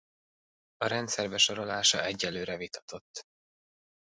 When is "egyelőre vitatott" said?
2.03-3.25